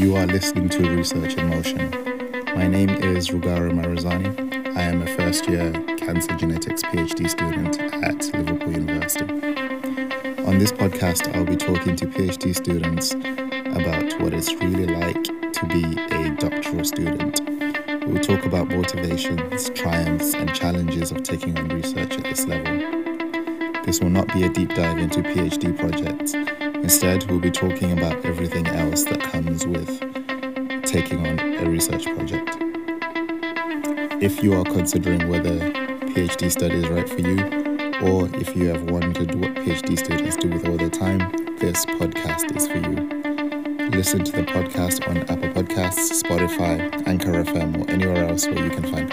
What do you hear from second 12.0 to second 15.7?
PhD students about what it's really like to